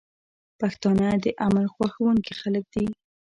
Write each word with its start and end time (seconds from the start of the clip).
پښتانه 0.59 1.07
د 1.23 1.25
امن 1.47 1.65
خوښونکي 1.73 2.33
خلک 2.41 2.65
دي. 2.73 2.85